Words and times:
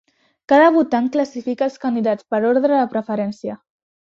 Cada 0.53 0.69
votant 0.77 1.09
classifica 1.17 1.65
els 1.67 1.77
candidats 1.85 2.27
per 2.35 2.43
ordre 2.55 2.75
de 2.77 2.83
preferència. 2.95 3.61